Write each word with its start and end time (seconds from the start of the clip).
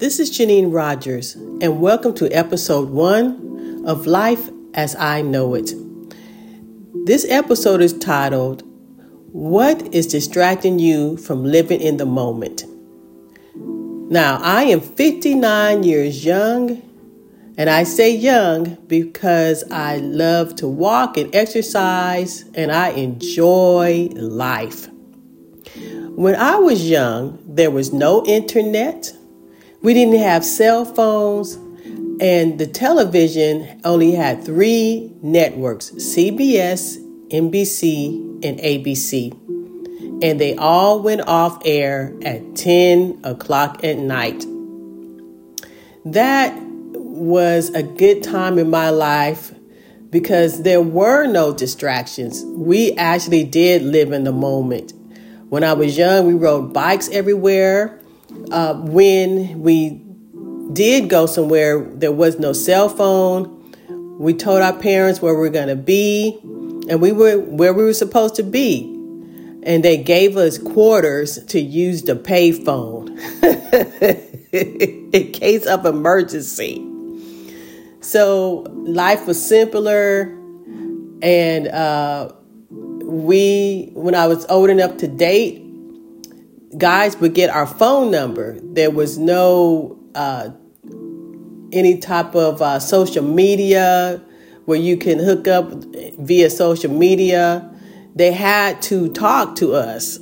This 0.00 0.18
is 0.18 0.30
Janine 0.30 0.72
Rogers, 0.72 1.34
and 1.34 1.78
welcome 1.78 2.14
to 2.14 2.28
episode 2.30 2.88
one 2.88 3.84
of 3.84 4.06
Life 4.06 4.48
as 4.72 4.96
I 4.96 5.20
Know 5.20 5.52
It. 5.54 5.74
This 7.04 7.26
episode 7.28 7.82
is 7.82 7.92
titled, 7.92 8.62
What 9.32 9.94
is 9.94 10.06
Distracting 10.06 10.78
You 10.78 11.18
from 11.18 11.44
Living 11.44 11.82
in 11.82 11.98
the 11.98 12.06
Moment? 12.06 12.64
Now, 13.54 14.40
I 14.42 14.62
am 14.62 14.80
59 14.80 15.82
years 15.82 16.24
young, 16.24 16.80
and 17.58 17.68
I 17.68 17.82
say 17.82 18.10
young 18.16 18.78
because 18.86 19.70
I 19.70 19.98
love 19.98 20.56
to 20.56 20.66
walk 20.66 21.18
and 21.18 21.34
exercise, 21.34 22.46
and 22.54 22.72
I 22.72 22.88
enjoy 22.92 24.08
life. 24.14 24.88
When 26.16 26.36
I 26.36 26.56
was 26.56 26.88
young, 26.88 27.38
there 27.46 27.70
was 27.70 27.92
no 27.92 28.24
internet 28.24 29.12
we 29.82 29.94
didn't 29.94 30.18
have 30.18 30.44
cell 30.44 30.84
phones, 30.84 31.54
and 32.20 32.58
the 32.58 32.66
television 32.66 33.80
only 33.84 34.12
had 34.12 34.44
three 34.44 35.12
networks 35.22 35.90
CBS, 35.92 36.98
NBC, 37.28 38.44
and 38.44 38.58
ABC. 38.58 39.32
And 40.22 40.38
they 40.38 40.54
all 40.56 41.00
went 41.00 41.22
off 41.22 41.62
air 41.64 42.14
at 42.22 42.56
10 42.56 43.20
o'clock 43.24 43.82
at 43.82 43.96
night. 43.96 44.44
That 46.04 46.54
was 46.60 47.70
a 47.70 47.82
good 47.82 48.22
time 48.22 48.58
in 48.58 48.68
my 48.68 48.90
life 48.90 49.54
because 50.10 50.62
there 50.62 50.82
were 50.82 51.26
no 51.26 51.54
distractions. 51.54 52.42
We 52.44 52.92
actually 52.96 53.44
did 53.44 53.82
live 53.82 54.12
in 54.12 54.24
the 54.24 54.32
moment. 54.32 54.92
When 55.48 55.64
I 55.64 55.72
was 55.72 55.96
young, 55.96 56.26
we 56.26 56.34
rode 56.34 56.74
bikes 56.74 57.08
everywhere 57.08 57.99
uh, 58.50 58.74
when 58.74 59.60
we 59.60 60.02
did 60.72 61.08
go 61.08 61.26
somewhere, 61.26 61.84
there 61.84 62.12
was 62.12 62.38
no 62.38 62.52
cell 62.52 62.88
phone. 62.88 63.56
We 64.18 64.34
told 64.34 64.62
our 64.62 64.72
parents 64.72 65.22
where 65.22 65.34
we 65.34 65.40
were 65.40 65.48
going 65.48 65.68
to 65.68 65.76
be, 65.76 66.38
and 66.88 67.00
we 67.00 67.12
were 67.12 67.38
where 67.38 67.72
we 67.72 67.84
were 67.84 67.94
supposed 67.94 68.34
to 68.36 68.42
be. 68.42 68.96
And 69.62 69.84
they 69.84 69.98
gave 69.98 70.36
us 70.36 70.56
quarters 70.56 71.44
to 71.46 71.60
use 71.60 72.02
the 72.02 72.14
payphone 72.14 73.10
in 75.12 75.32
case 75.32 75.66
of 75.66 75.84
emergency. 75.84 76.86
So 78.00 78.64
life 78.70 79.26
was 79.26 79.44
simpler, 79.44 80.34
and 81.22 81.68
uh, 81.68 82.32
we, 82.70 83.90
when 83.92 84.14
I 84.14 84.26
was 84.26 84.46
old 84.46 84.70
enough 84.70 84.96
to 84.98 85.08
date, 85.08 85.69
guys 86.76 87.16
would 87.16 87.34
get 87.34 87.50
our 87.50 87.66
phone 87.66 88.10
number. 88.10 88.58
There 88.62 88.90
was 88.90 89.18
no 89.18 89.98
uh, 90.14 90.50
any 91.72 91.98
type 91.98 92.34
of 92.34 92.60
uh, 92.62 92.80
social 92.80 93.24
media 93.24 94.22
where 94.64 94.78
you 94.78 94.96
can 94.96 95.18
hook 95.18 95.48
up 95.48 95.72
via 96.18 96.50
social 96.50 96.92
media. 96.92 97.68
They 98.14 98.32
had 98.32 98.82
to 98.82 99.08
talk 99.12 99.56
to 99.56 99.74
us. 99.74 100.18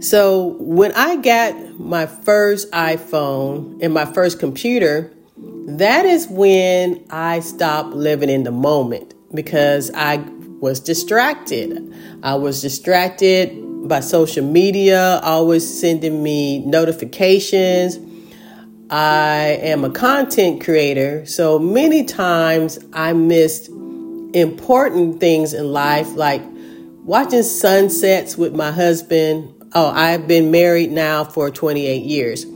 So 0.00 0.56
when 0.60 0.92
I 0.92 1.16
got 1.16 1.80
my 1.80 2.06
first 2.06 2.70
iPhone 2.70 3.82
and 3.82 3.92
my 3.92 4.04
first 4.04 4.38
computer, 4.38 5.12
that 5.36 6.04
is 6.06 6.28
when 6.28 7.04
I 7.10 7.40
stopped 7.40 7.94
living 7.94 8.28
in 8.28 8.44
the 8.44 8.52
moment 8.52 9.14
because 9.34 9.90
I 9.94 10.16
was 10.60 10.80
distracted. 10.80 11.92
I 12.22 12.34
was 12.34 12.62
distracted 12.62 13.65
by 13.88 14.00
social 14.00 14.44
media, 14.44 15.20
always 15.22 15.80
sending 15.80 16.22
me 16.22 16.64
notifications. 16.64 17.98
I 18.90 19.58
am 19.62 19.84
a 19.84 19.90
content 19.90 20.62
creator, 20.62 21.26
so 21.26 21.58
many 21.58 22.04
times 22.04 22.78
I 22.92 23.12
missed 23.14 23.68
important 24.34 25.18
things 25.18 25.52
in 25.52 25.72
life, 25.72 26.14
like 26.14 26.42
watching 27.02 27.42
sunsets 27.42 28.36
with 28.36 28.54
my 28.54 28.70
husband. 28.70 29.52
Oh, 29.72 29.88
I've 29.88 30.28
been 30.28 30.50
married 30.50 30.92
now 30.92 31.24
for 31.24 31.50
28 31.50 32.02
years. 32.04 32.46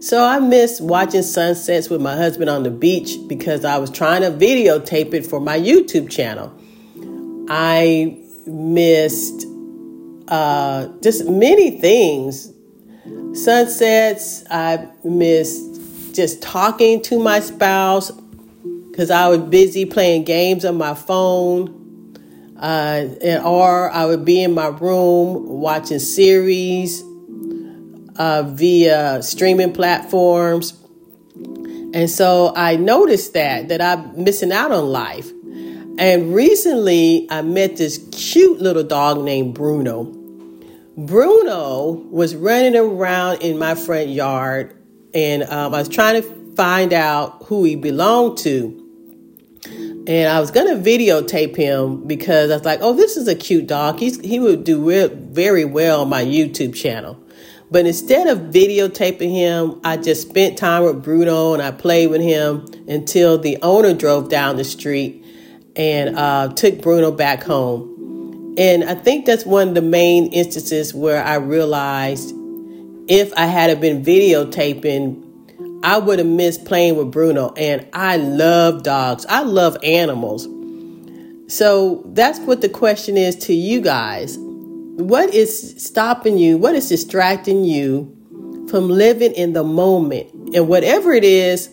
So 0.00 0.24
I 0.24 0.38
missed 0.40 0.80
watching 0.80 1.22
sunsets 1.22 1.88
with 1.88 2.00
my 2.00 2.16
husband 2.16 2.50
on 2.50 2.62
the 2.64 2.70
beach 2.70 3.16
because 3.28 3.64
I 3.64 3.78
was 3.78 3.90
trying 3.90 4.22
to 4.22 4.30
videotape 4.30 5.14
it 5.14 5.24
for 5.24 5.40
my 5.40 5.58
YouTube 5.58 6.10
channel. 6.10 6.52
I 7.48 8.18
missed 8.46 9.46
uh, 10.28 10.88
just 11.02 11.28
many 11.28 11.80
things. 11.80 12.52
Sunsets, 13.32 14.44
I 14.50 14.88
miss 15.04 15.60
just 16.12 16.42
talking 16.42 17.02
to 17.02 17.18
my 17.18 17.40
spouse 17.40 18.10
because 18.90 19.10
I 19.10 19.28
was 19.28 19.40
busy 19.40 19.84
playing 19.84 20.24
games 20.24 20.64
on 20.64 20.76
my 20.76 20.94
phone. 20.94 21.74
Uh, 22.58 23.08
and, 23.22 23.44
or 23.44 23.90
I 23.90 24.06
would 24.06 24.24
be 24.24 24.42
in 24.42 24.54
my 24.54 24.68
room 24.68 25.46
watching 25.46 25.98
series 25.98 27.02
uh, 28.16 28.44
via 28.46 29.22
streaming 29.22 29.74
platforms. 29.74 30.72
And 31.92 32.08
so 32.08 32.54
I 32.56 32.76
noticed 32.76 33.34
that, 33.34 33.68
that 33.68 33.82
I'm 33.82 34.24
missing 34.24 34.52
out 34.52 34.72
on 34.72 34.86
life. 34.86 35.30
And 35.98 36.34
recently 36.34 37.26
I 37.30 37.40
met 37.40 37.78
this 37.78 37.98
cute 38.12 38.60
little 38.60 38.84
dog 38.84 39.24
named 39.24 39.54
Bruno. 39.54 40.04
Bruno 40.96 41.92
was 42.10 42.34
running 42.34 42.76
around 42.76 43.42
in 43.42 43.58
my 43.58 43.74
front 43.74 44.08
yard, 44.08 44.76
and 45.14 45.42
um, 45.44 45.74
I 45.74 45.78
was 45.78 45.88
trying 45.88 46.22
to 46.22 46.54
find 46.54 46.92
out 46.92 47.44
who 47.44 47.64
he 47.64 47.76
belonged 47.76 48.38
to. 48.38 48.82
And 50.06 50.28
I 50.28 50.38
was 50.38 50.50
to 50.50 50.60
videotape 50.60 51.56
him 51.56 52.06
because 52.06 52.50
I 52.50 52.54
was 52.54 52.64
like, 52.64 52.80
oh, 52.82 52.92
this 52.92 53.16
is 53.16 53.26
a 53.26 53.34
cute 53.34 53.66
dog. 53.66 53.98
He's, 53.98 54.20
he 54.20 54.38
would 54.38 54.64
do 54.64 54.88
re- 54.88 55.08
very 55.08 55.64
well 55.64 56.02
on 56.02 56.08
my 56.08 56.24
YouTube 56.24 56.74
channel. 56.74 57.20
But 57.70 57.86
instead 57.86 58.28
of 58.28 58.38
videotaping 58.52 59.30
him, 59.30 59.80
I 59.82 59.96
just 59.96 60.28
spent 60.28 60.56
time 60.56 60.84
with 60.84 61.02
Bruno 61.02 61.54
and 61.54 61.62
I 61.62 61.72
played 61.72 62.10
with 62.10 62.20
him 62.20 62.66
until 62.86 63.38
the 63.38 63.58
owner 63.62 63.92
drove 63.92 64.28
down 64.28 64.56
the 64.56 64.64
street 64.64 65.25
and 65.76 66.16
uh, 66.16 66.48
took 66.54 66.80
Bruno 66.80 67.10
back 67.10 67.42
home. 67.42 68.54
And 68.58 68.84
I 68.84 68.94
think 68.94 69.26
that's 69.26 69.44
one 69.44 69.68
of 69.68 69.74
the 69.74 69.82
main 69.82 70.32
instances 70.32 70.94
where 70.94 71.22
I 71.22 71.34
realized 71.34 72.34
if 73.08 73.32
I 73.34 73.46
had 73.46 73.80
been 73.80 74.02
videotaping, 74.02 75.22
I 75.84 75.98
would 75.98 76.18
have 76.18 76.26
missed 76.26 76.64
playing 76.64 76.96
with 76.96 77.12
Bruno. 77.12 77.52
And 77.56 77.86
I 77.92 78.16
love 78.16 78.82
dogs, 78.82 79.26
I 79.28 79.42
love 79.42 79.76
animals. 79.82 80.48
So 81.48 82.02
that's 82.06 82.40
what 82.40 82.60
the 82.60 82.68
question 82.68 83.16
is 83.16 83.36
to 83.36 83.54
you 83.54 83.80
guys. 83.80 84.36
What 84.38 85.34
is 85.34 85.84
stopping 85.84 86.38
you? 86.38 86.56
What 86.56 86.74
is 86.74 86.88
distracting 86.88 87.64
you 87.64 88.12
from 88.68 88.88
living 88.88 89.32
in 89.32 89.52
the 89.52 89.62
moment? 89.62 90.54
And 90.56 90.66
whatever 90.66 91.12
it 91.12 91.22
is, 91.22 91.68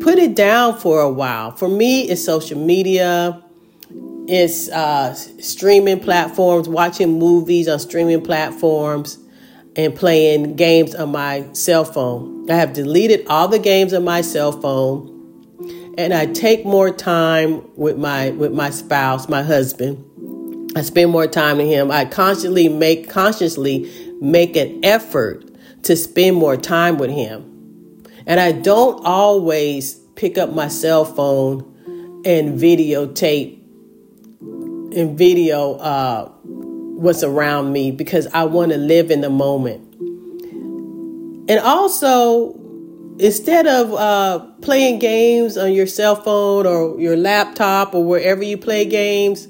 put 0.00 0.18
it 0.18 0.34
down 0.34 0.78
for 0.78 1.00
a 1.00 1.10
while. 1.10 1.52
For 1.52 1.68
me, 1.68 2.02
it's 2.02 2.24
social 2.24 2.58
media 2.58 3.42
it's 4.28 4.68
uh, 4.68 5.14
streaming 5.14 5.98
platforms, 5.98 6.68
watching 6.68 7.18
movies 7.18 7.68
on 7.68 7.78
streaming 7.80 8.22
platforms, 8.22 9.18
and 9.74 9.94
playing 9.94 10.54
games 10.54 10.94
on 10.94 11.10
my 11.10 11.46
cell 11.54 11.84
phone. 11.84 12.48
I 12.50 12.54
have 12.54 12.72
deleted 12.72 13.26
all 13.26 13.48
the 13.48 13.58
games 13.58 13.92
on 13.92 14.04
my 14.04 14.20
cell 14.20 14.52
phone, 14.52 15.94
and 15.98 16.14
I 16.14 16.26
take 16.26 16.64
more 16.64 16.90
time 16.90 17.68
with 17.76 17.98
my 17.98 18.30
with 18.30 18.52
my 18.52 18.70
spouse, 18.70 19.28
my 19.28 19.42
husband. 19.42 20.08
I 20.76 20.82
spend 20.82 21.10
more 21.10 21.26
time 21.26 21.56
with 21.58 21.66
him. 21.66 21.90
I 21.90 22.04
constantly 22.04 22.68
make 22.68 23.10
consciously 23.10 23.90
make 24.20 24.56
an 24.56 24.84
effort 24.84 25.44
to 25.82 25.96
spend 25.96 26.36
more 26.36 26.56
time 26.56 26.96
with 26.96 27.10
him. 27.10 27.51
And 28.26 28.38
I 28.38 28.52
don't 28.52 29.04
always 29.04 29.94
pick 30.14 30.38
up 30.38 30.52
my 30.52 30.68
cell 30.68 31.04
phone 31.04 32.22
and 32.24 32.58
videotape 32.58 33.58
and 34.40 35.18
video 35.18 35.74
uh, 35.74 36.28
what's 36.28 37.22
around 37.22 37.72
me 37.72 37.90
because 37.90 38.26
I 38.28 38.44
want 38.44 38.72
to 38.72 38.78
live 38.78 39.10
in 39.10 39.20
the 39.22 39.30
moment. 39.30 39.88
And 41.48 41.58
also, 41.60 42.54
instead 43.18 43.66
of 43.66 43.92
uh, 43.92 44.38
playing 44.60 45.00
games 45.00 45.58
on 45.58 45.72
your 45.72 45.86
cell 45.86 46.14
phone 46.14 46.66
or 46.66 47.00
your 47.00 47.16
laptop 47.16 47.94
or 47.94 48.04
wherever 48.04 48.42
you 48.42 48.56
play 48.56 48.84
games, 48.84 49.48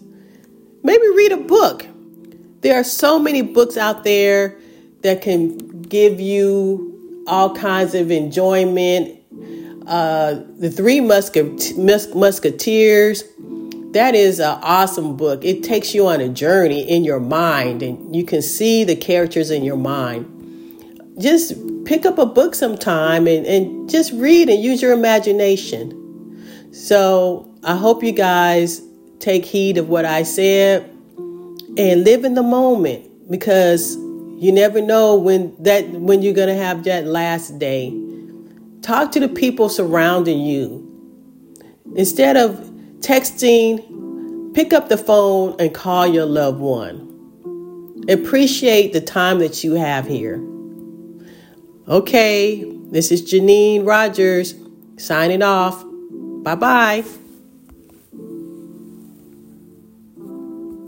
maybe 0.83 1.07
read 1.15 1.33
a 1.33 1.37
book. 1.37 1.87
There 2.63 2.79
are 2.79 2.85
so 2.85 3.19
many 3.19 3.43
books 3.43 3.77
out 3.77 4.05
there 4.05 4.57
that 5.03 5.21
can 5.21 5.83
give 5.83 6.21
you 6.21 6.92
all 7.27 7.55
kinds 7.55 7.95
of 7.95 8.11
enjoyment. 8.11 9.19
Uh, 9.87 10.41
the 10.59 10.71
Three 10.71 11.01
Musketeers 11.01 11.73
that 13.93 14.15
is 14.15 14.41
an 14.41 14.59
awesome 14.63 15.17
book. 15.17 15.45
It 15.45 15.63
takes 15.63 15.95
you 15.95 16.07
on 16.07 16.21
a 16.21 16.29
journey 16.29 16.81
in 16.81 17.05
your 17.05 17.21
mind, 17.21 17.83
and 17.83 18.17
you 18.17 18.25
can 18.25 18.41
see 18.41 18.85
the 18.85 18.97
characters 18.97 19.51
in 19.51 19.63
your 19.63 19.77
mind. 19.77 20.29
Just 21.19 21.55
pick 21.85 22.07
up 22.07 22.17
a 22.17 22.25
book 22.25 22.55
sometime 22.55 23.27
and, 23.27 23.45
and 23.45 23.91
just 23.91 24.13
read 24.13 24.49
and 24.49 24.63
use 24.63 24.81
your 24.81 24.93
imagination. 24.93 26.73
So 26.73 27.55
I 27.65 27.77
hope 27.77 28.03
you 28.03 28.13
guys 28.13 28.81
take 29.19 29.45
heed 29.45 29.77
of 29.77 29.91
what 29.91 30.07
I 30.07 30.23
said 30.23 30.89
and 31.77 32.05
live 32.05 32.25
in 32.25 32.33
the 32.33 32.43
moment 32.43 33.31
because 33.31 33.95
you 34.43 34.51
never 34.51 34.83
know 34.83 35.15
when 35.15 35.55
that 35.63 35.89
when 35.89 36.21
you're 36.21 36.35
gonna 36.35 36.57
have 36.57 36.83
that 36.83 37.07
last 37.07 37.61
day. 37.61 37.97
Talk 38.81 39.13
to 39.13 39.21
the 39.21 39.29
people 39.29 39.69
surrounding 39.69 40.41
you. 40.41 40.89
Instead 41.95 42.37
of 42.37 42.57
texting, 42.99 44.53
pick 44.53 44.73
up 44.73 44.89
the 44.89 44.97
phone 44.97 45.55
and 45.61 45.73
call 45.73 46.09
your 46.09 46.27
loved 46.27 46.59
one. 46.59 48.05
Appreciate 48.09 48.93
the 48.93 49.01
time 49.01 49.39
that 49.39 49.63
you 49.63 49.75
have 49.75 50.09
here. 50.09 50.45
Okay, 51.87 52.65
this 52.91 53.13
is 53.13 53.23
Janine 53.23 53.87
Rogers 53.87 54.57
signing 54.97 55.43
off. 55.43 55.85
Bye 56.43 56.57
bye. 56.57 57.05